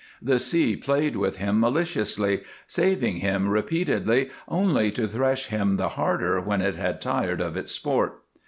[0.19, 6.41] The sea played with him maliciously, saving him repeatedly, only to thresh him the harder
[6.41, 8.19] when it had tired of its sport.